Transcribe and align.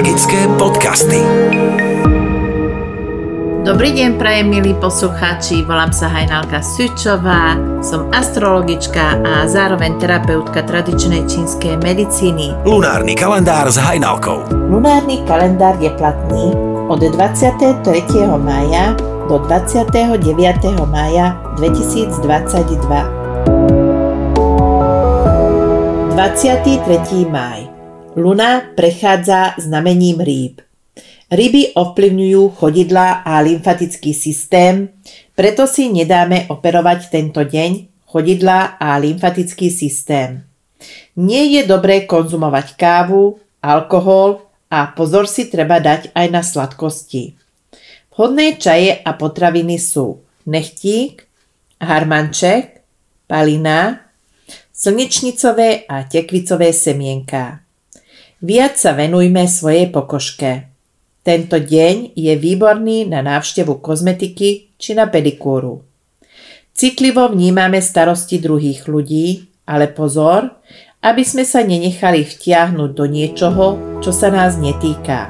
Magické 0.00 0.48
podcasty. 0.56 1.20
Dobrý 3.68 3.92
deň, 3.92 4.16
prajem 4.16 4.48
milí 4.48 4.72
poslucháči, 4.80 5.60
volám 5.68 5.92
sa 5.92 6.08
Hajnalka 6.08 6.64
Sučová, 6.64 7.60
som 7.84 8.08
astrologička 8.08 9.20
a 9.20 9.44
zároveň 9.44 10.00
terapeutka 10.00 10.64
tradičnej 10.64 11.28
čínskej 11.28 11.84
medicíny. 11.84 12.56
Lunárny 12.64 13.12
kalendár 13.12 13.68
s 13.68 13.76
Hajnalkou. 13.76 14.48
Lunárny 14.72 15.20
kalendár 15.28 15.76
je 15.84 15.92
platný 15.92 16.56
od 16.88 17.04
23. 17.04 17.84
mája 18.40 18.96
do 19.28 19.36
29. 19.36 20.16
mája 20.88 21.36
2022. 21.60 22.24
23. 26.16 27.28
máj 27.28 27.69
Luna 28.16 28.74
prechádza 28.74 29.54
znamením 29.54 30.18
rýb. 30.18 30.58
Ryby 31.30 31.78
ovplyvňujú 31.78 32.58
chodidla 32.58 33.22
a 33.22 33.38
lymfatický 33.38 34.10
systém, 34.10 34.90
preto 35.38 35.70
si 35.70 35.86
nedáme 35.94 36.50
operovať 36.50 37.06
tento 37.06 37.46
deň 37.46 37.86
chodidla 38.10 38.82
a 38.82 38.98
lymfatický 38.98 39.70
systém. 39.70 40.42
Nie 41.14 41.46
je 41.54 41.62
dobré 41.70 42.02
konzumovať 42.10 42.74
kávu, 42.74 43.38
alkohol 43.62 44.42
a 44.66 44.90
pozor 44.90 45.30
si 45.30 45.46
treba 45.46 45.78
dať 45.78 46.10
aj 46.10 46.26
na 46.34 46.42
sladkosti. 46.42 47.38
Vhodné 48.10 48.58
čaje 48.58 48.98
a 49.06 49.14
potraviny 49.14 49.78
sú 49.78 50.18
nechtík, 50.50 51.30
harmanček, 51.78 52.82
palina, 53.30 54.02
slnečnicové 54.74 55.86
a 55.86 56.02
tekvicové 56.10 56.74
semienka. 56.74 57.69
Viac 58.40 58.80
sa 58.80 58.96
venujme 58.96 59.44
svojej 59.44 59.92
pokožke. 59.92 60.72
Tento 61.20 61.60
deň 61.60 62.16
je 62.16 62.32
výborný 62.40 63.04
na 63.04 63.20
návštevu 63.20 63.84
kozmetiky 63.84 64.72
či 64.80 64.96
na 64.96 65.12
pedikúru. 65.12 65.84
Citlivo 66.72 67.28
vnímame 67.28 67.84
starosti 67.84 68.40
druhých 68.40 68.88
ľudí, 68.88 69.44
ale 69.68 69.92
pozor, 69.92 70.56
aby 71.04 71.20
sme 71.20 71.44
sa 71.44 71.60
nenechali 71.60 72.24
vtiahnuť 72.24 72.90
do 72.96 73.04
niečoho, 73.04 73.66
čo 74.00 74.08
sa 74.08 74.32
nás 74.32 74.56
netýka. 74.56 75.28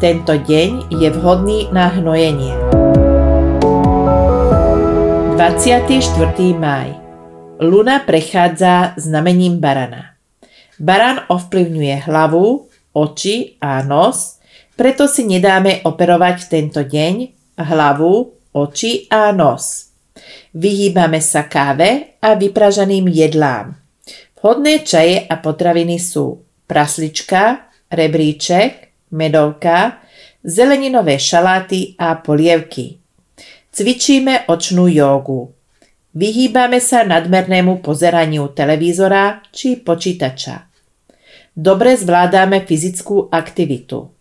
Tento 0.00 0.32
deň 0.32 0.96
je 0.96 1.08
vhodný 1.12 1.68
na 1.76 1.92
hnojenie. 1.92 2.56
24. 5.36 6.00
maj 6.56 6.88
Luna 7.60 8.00
prechádza 8.00 8.96
znamením 8.96 9.60
barana. 9.60 10.13
Baran 10.78 11.30
ovplyvňuje 11.30 12.10
hlavu, 12.10 12.66
oči 12.94 13.58
a 13.62 13.82
nos, 13.82 14.42
preto 14.74 15.06
si 15.06 15.22
nedáme 15.22 15.86
operovať 15.86 16.50
tento 16.50 16.82
deň 16.82 17.14
hlavu, 17.62 18.34
oči 18.54 19.06
a 19.10 19.30
nos. 19.30 19.94
Vyhýbame 20.54 21.18
sa 21.18 21.46
káve 21.46 22.18
a 22.22 22.34
vypražaným 22.34 23.10
jedlám. 23.10 23.74
Vhodné 24.38 24.84
čaje 24.84 25.24
a 25.24 25.34
potraviny 25.40 25.96
sú 25.98 26.44
praslička, 26.68 27.72
rebríček, 27.90 28.92
medovka, 29.14 30.04
zeleninové 30.44 31.16
šaláty 31.16 31.96
a 31.98 32.20
polievky. 32.20 33.00
Cvičíme 33.72 34.46
očnú 34.46 34.86
jogu. 34.86 35.50
Vyhýbame 36.14 36.78
sa 36.78 37.02
nadmernému 37.02 37.82
pozeraniu 37.82 38.54
televízora 38.54 39.42
či 39.50 39.82
počítača. 39.82 40.62
Dobre 41.58 41.98
zvládame 41.98 42.62
fyzickú 42.62 43.34
aktivitu. 43.34 44.14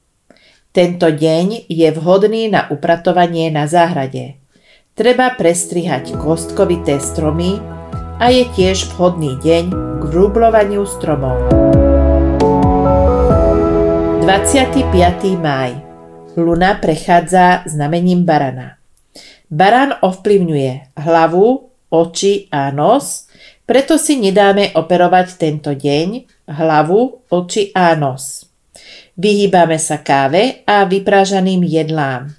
Tento 0.73 1.07
deň 1.13 1.69
je 1.69 1.89
vhodný 1.93 2.49
na 2.49 2.65
upratovanie 2.73 3.53
na 3.53 3.69
záhrade. 3.69 4.41
Treba 4.97 5.37
prestrihať 5.37 6.17
kostkovité 6.17 6.97
stromy 6.97 7.61
a 8.17 8.33
je 8.33 8.49
tiež 8.49 8.89
vhodný 8.97 9.37
deň 9.37 9.63
k 10.01 10.01
vrúblovaniu 10.09 10.89
stromov. 10.89 11.45
25. 14.25 14.81
máj 15.37 15.77
Luna 16.41 16.73
prechádza 16.81 17.69
znamením 17.69 18.25
barana. 18.25 18.81
Baran 19.53 19.93
ovplyvňuje 20.01 20.97
hlavu, 20.97 21.72
oči 21.93 22.49
a 22.49 22.73
nos, 22.73 23.29
preto 23.69 24.01
si 24.01 24.17
nedáme 24.17 24.73
operovať 24.73 25.37
tento 25.37 25.71
deň 25.77 26.25
hlavu, 26.49 27.29
oči 27.29 27.69
a 27.71 27.93
nos. 27.93 28.49
Vyhýbame 29.13 29.77
sa 29.77 30.01
káve 30.01 30.65
a 30.65 30.89
vyprážaným 30.89 31.61
jedlám. 31.61 32.33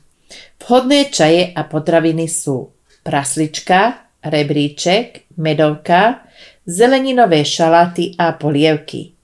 Vhodné 0.58 1.14
čaje 1.14 1.54
a 1.54 1.62
potraviny 1.62 2.26
sú 2.26 2.74
praslička, 3.06 4.10
rebríček, 4.24 5.30
medovka, 5.38 6.26
zeleninové 6.66 7.44
šaláty 7.44 8.16
a 8.18 8.34
polievky. 8.34 9.14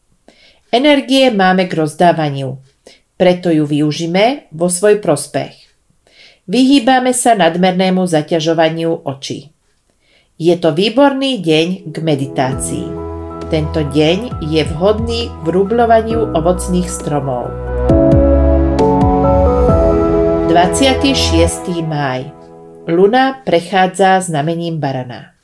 Energie 0.70 1.32
máme 1.34 1.66
k 1.66 1.74
rozdávaniu, 1.74 2.62
preto 3.18 3.50
ju 3.50 3.66
využíme 3.66 4.52
vo 4.54 4.70
svoj 4.70 5.02
prospech. 5.02 5.56
Vyhýbame 6.46 7.10
sa 7.10 7.34
nadmernému 7.34 8.06
zaťažovaniu 8.06 9.02
očí. 9.08 9.50
Je 10.40 10.56
to 10.56 10.72
výborný 10.72 11.44
deň 11.44 11.92
k 11.92 11.96
meditácii. 12.00 12.88
Tento 13.52 13.84
deň 13.84 14.40
je 14.48 14.64
vhodný 14.72 15.28
k 15.28 15.38
vrublovaniu 15.44 16.32
ovocných 16.32 16.88
stromov. 16.88 17.52
26. 20.48 21.84
máj 21.84 22.32
Luna 22.88 23.44
prechádza 23.44 24.24
znamením 24.24 24.80
barana. 24.80 25.36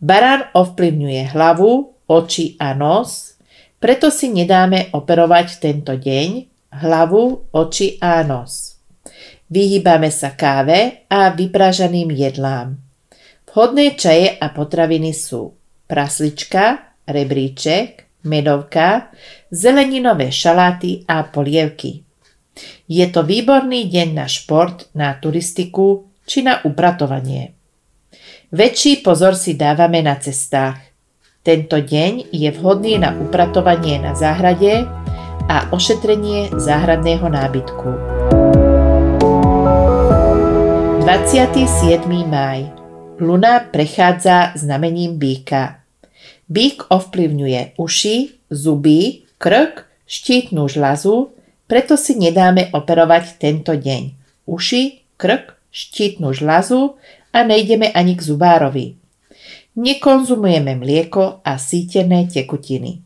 Baran 0.00 0.48
ovplyvňuje 0.56 1.36
hlavu, 1.36 1.92
oči 2.08 2.56
a 2.56 2.72
nos, 2.72 3.36
preto 3.76 4.08
si 4.08 4.32
nedáme 4.32 4.88
operovať 4.96 5.60
tento 5.60 6.00
deň 6.00 6.28
hlavu, 6.80 7.52
oči 7.52 8.00
a 8.00 8.24
nos. 8.24 8.80
Vyhýbame 9.52 10.08
sa 10.08 10.32
káve 10.32 11.04
a 11.12 11.28
vypražaným 11.28 12.08
jedlám. 12.08 12.83
Vhodné 13.54 13.94
čaje 13.94 14.34
a 14.34 14.50
potraviny 14.50 15.14
sú 15.14 15.54
praslička, 15.86 16.90
rebríček, 17.06 18.02
medovka, 18.26 19.14
zeleninové 19.46 20.34
šaláty 20.34 21.06
a 21.06 21.22
polievky. 21.22 22.02
Je 22.90 23.06
to 23.14 23.22
výborný 23.22 23.86
deň 23.86 24.08
na 24.10 24.26
šport, 24.26 24.90
na 24.98 25.14
turistiku 25.22 26.10
či 26.26 26.42
na 26.42 26.66
upratovanie. 26.66 27.54
Väčší 28.50 29.06
pozor 29.06 29.38
si 29.38 29.54
dávame 29.54 30.02
na 30.02 30.18
cestách. 30.18 30.82
Tento 31.46 31.78
deň 31.78 32.34
je 32.34 32.50
vhodný 32.58 32.98
na 32.98 33.14
upratovanie 33.14 34.02
na 34.02 34.18
záhrade 34.18 34.82
a 35.46 35.70
ošetrenie 35.70 36.50
záhradného 36.58 37.30
nábytku. 37.30 37.90
27. 41.06 42.02
máj 42.26 42.83
Luna 43.20 43.60
prechádza 43.60 44.52
znamením 44.58 45.18
býka. 45.18 45.78
Bík 46.50 46.82
ovplyvňuje 46.90 47.78
uši, 47.78 48.16
zuby, 48.50 49.22
krk, 49.38 49.86
štítnu 50.06 50.66
žlazu, 50.68 51.30
preto 51.70 51.94
si 51.94 52.18
nedáme 52.18 52.74
operovať 52.74 53.38
tento 53.38 53.78
deň. 53.78 54.02
Uši, 54.50 55.14
krk, 55.14 55.54
štítnu 55.70 56.34
žlazu 56.34 56.98
a 57.30 57.46
nejdeme 57.46 57.94
ani 57.94 58.18
k 58.18 58.22
zubárovi. 58.26 58.98
Nekonzumujeme 59.78 60.74
mlieko 60.74 61.38
a 61.46 61.54
sítené 61.54 62.26
tekutiny. 62.26 62.98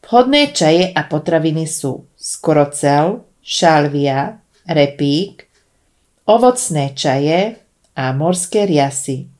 Vhodné 0.00 0.56
čaje 0.56 0.88
a 0.88 1.04
potraviny 1.04 1.68
sú 1.68 2.08
skorocel, 2.16 3.20
šalvia, 3.44 4.40
repík, 4.64 5.44
ovocné 6.24 6.96
čaje 6.96 7.60
a 7.92 8.12
morské 8.16 8.64
riasy. 8.64 9.33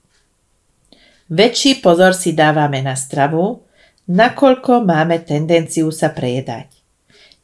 Väčší 1.24 1.80
pozor 1.80 2.12
si 2.12 2.36
dávame 2.36 2.84
na 2.84 2.92
stravu, 2.92 3.64
nakoľko 4.12 4.84
máme 4.84 5.24
tendenciu 5.24 5.88
sa 5.88 6.12
prejedať. 6.12 6.68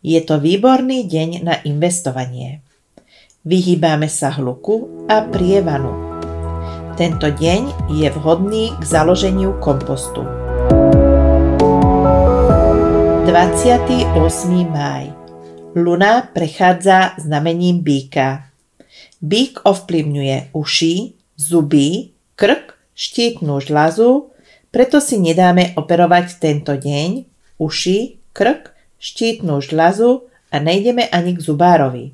Je 0.05 0.21
to 0.21 0.37
výborný 0.37 1.09
deň 1.09 1.41
na 1.41 1.57
investovanie. 1.65 2.61
Vyhýbame 3.49 4.05
sa 4.13 4.37
hluku 4.37 5.09
a 5.09 5.25
prievanu. 5.25 5.97
Tento 7.01 7.33
deň 7.33 7.89
je 7.97 8.05
vhodný 8.13 8.69
k 8.77 8.83
založeniu 8.85 9.57
kompostu. 9.65 10.29
28. 13.25 14.13
máj 14.69 15.09
Luna 15.73 16.29
prechádza 16.29 17.17
znamením 17.17 17.81
býka. 17.81 18.45
Bík 19.25 19.65
ovplyvňuje 19.65 20.53
uši, 20.53 20.95
zuby, 21.41 22.13
krk 22.37 22.70
štítnu 23.01 23.65
žľazu, 23.65 24.29
preto 24.69 25.01
si 25.01 25.17
nedáme 25.17 25.73
operovať 25.81 26.37
tento 26.37 26.77
deň 26.77 27.25
uši, 27.57 28.21
krk, 28.37 28.77
štítnu 29.01 29.65
žľazu 29.65 30.29
a 30.53 30.57
nejdeme 30.61 31.09
ani 31.09 31.33
k 31.33 31.41
zubárovi. 31.41 32.13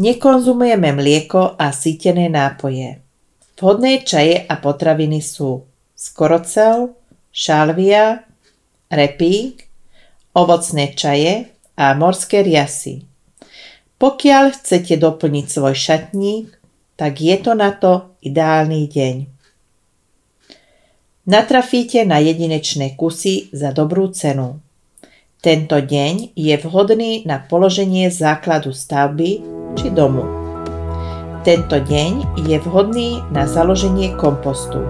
Nekonzumujeme 0.00 0.96
mlieko 0.96 1.60
a 1.60 1.68
sítené 1.76 2.32
nápoje. 2.32 3.04
Vhodné 3.60 4.00
čaje 4.08 4.40
a 4.40 4.56
potraviny 4.56 5.20
sú 5.20 5.68
skorocel, 5.92 6.96
šalvia, 7.28 8.24
repík, 8.88 9.68
ovocné 10.32 10.96
čaje 10.96 11.52
a 11.76 11.92
morské 11.92 12.40
riasy. 12.40 13.04
Pokiaľ 14.00 14.56
chcete 14.56 14.96
doplniť 14.96 15.46
svoj 15.46 15.76
šatník, 15.76 16.56
tak 16.96 17.20
je 17.20 17.36
to 17.36 17.52
na 17.52 17.76
to 17.76 18.16
ideálny 18.24 18.88
deň. 18.88 19.29
Natrafíte 21.30 22.02
na 22.02 22.18
jedinečné 22.18 22.98
kusy 22.98 23.54
za 23.54 23.70
dobrú 23.70 24.10
cenu. 24.10 24.58
Tento 25.38 25.78
deň 25.78 26.34
je 26.34 26.58
vhodný 26.58 27.22
na 27.22 27.38
položenie 27.38 28.10
základu 28.10 28.74
stavby 28.74 29.38
či 29.78 29.94
domu. 29.94 30.26
Tento 31.46 31.78
deň 31.78 32.42
je 32.50 32.58
vhodný 32.66 33.22
na 33.30 33.46
založenie 33.46 34.18
kompostu. 34.18 34.82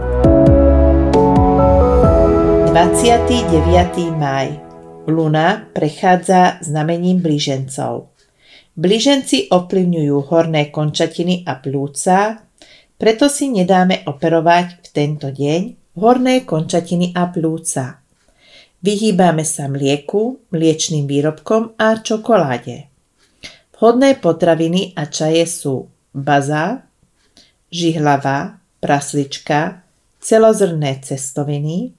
29. 2.73 3.53
maj 4.17 4.57
Luna 5.13 5.69
prechádza 5.77 6.65
znamením 6.65 7.21
blížencov. 7.21 8.09
Blíženci 8.81 9.53
ovplyvňujú 9.53 10.17
horné 10.33 10.73
končatiny 10.73 11.45
a 11.45 11.61
plúca, 11.61 12.49
preto 12.97 13.29
si 13.29 13.53
nedáme 13.53 14.09
operovať 14.09 14.81
v 14.81 14.87
tento 14.89 15.29
deň 15.29 15.80
horné 15.99 16.47
končatiny 16.47 17.11
a 17.15 17.27
plúca. 17.31 17.99
Vyhýbame 18.81 19.45
sa 19.45 19.69
mlieku, 19.69 20.41
mliečným 20.49 21.05
výrobkom 21.05 21.77
a 21.77 22.01
čokoláde. 22.01 22.89
Vhodné 23.77 24.17
potraviny 24.21 24.97
a 24.97 25.09
čaje 25.09 25.45
sú 25.49 25.89
baza, 26.13 26.85
žihlava, 27.73 28.61
praslička, 28.81 29.85
celozrné 30.21 31.01
cestoviny, 31.01 31.93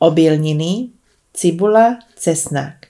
obilniny, 0.00 0.92
cibula, 1.32 2.00
cesnak. 2.16 2.88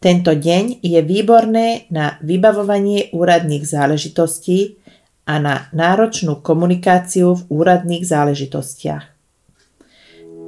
Tento 0.00 0.32
deň 0.32 0.80
je 0.80 1.00
výborné 1.04 1.88
na 1.92 2.16
vybavovanie 2.24 3.12
úradných 3.12 3.64
záležitostí 3.68 4.80
a 5.28 5.36
na 5.36 5.68
náročnú 5.76 6.40
komunikáciu 6.40 7.36
v 7.36 7.42
úradných 7.52 8.04
záležitostiach. 8.08 9.19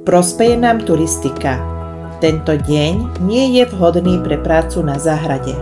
Prospeje 0.03 0.59
nám 0.59 0.83
turistika. 0.83 1.63
Tento 2.19 2.59
deň 2.59 3.23
nie 3.23 3.55
je 3.55 3.63
vhodný 3.71 4.19
pre 4.19 4.35
prácu 4.35 4.83
na 4.83 4.99
záhrade. 4.99 5.55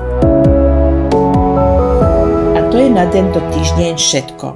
A 2.57 2.59
to 2.73 2.75
je 2.81 2.89
na 2.89 3.05
tento 3.13 3.37
týždeň 3.37 4.01
všetko. 4.01 4.47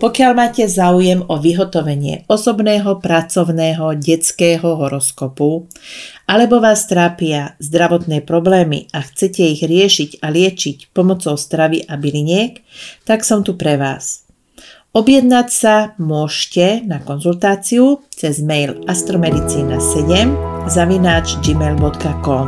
Pokiaľ 0.00 0.32
máte 0.32 0.64
záujem 0.64 1.20
o 1.20 1.36
vyhotovenie 1.36 2.24
osobného, 2.32 3.04
pracovného, 3.04 3.92
detského 4.00 4.72
horoskopu, 4.72 5.68
alebo 6.24 6.64
vás 6.64 6.88
trápia 6.88 7.60
zdravotné 7.60 8.24
problémy 8.24 8.88
a 8.96 9.04
chcete 9.04 9.44
ich 9.44 9.60
riešiť 9.68 10.24
a 10.24 10.32
liečiť 10.32 10.96
pomocou 10.96 11.36
stravy 11.36 11.84
a 11.84 12.00
byliniek, 12.00 12.64
tak 13.04 13.20
som 13.20 13.44
tu 13.44 13.52
pre 13.52 13.76
vás. 13.76 14.23
Objednať 14.94 15.48
sa 15.50 15.74
môžete 15.98 16.86
na 16.86 17.02
konzultáciu 17.02 18.06
cez 18.14 18.38
mail 18.38 18.78
astromedicina7 18.86 20.06
zavináč 20.70 21.34
gmail.com 21.42 22.46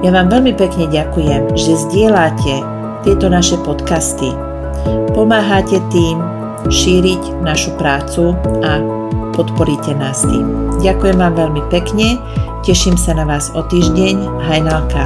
Ja 0.00 0.10
vám 0.16 0.32
veľmi 0.32 0.56
pekne 0.56 0.88
ďakujem, 0.88 1.52
že 1.52 1.76
zdieľate 1.76 2.56
tieto 3.04 3.28
naše 3.28 3.60
podcasty. 3.68 4.32
Pomáhate 5.12 5.76
tým 5.92 6.24
šíriť 6.72 7.44
našu 7.44 7.76
prácu 7.76 8.32
a 8.64 8.80
podporíte 9.36 9.92
nás 9.92 10.24
tým. 10.24 10.72
Ďakujem 10.80 11.20
vám 11.20 11.36
veľmi 11.36 11.68
pekne, 11.68 12.16
teším 12.64 12.96
sa 12.96 13.12
na 13.12 13.28
vás 13.28 13.52
o 13.52 13.60
týždeň. 13.60 14.16
Hajnalka. 14.48 15.04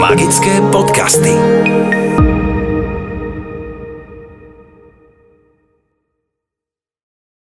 Magické 0.00 0.64
podcasty. 0.72 1.36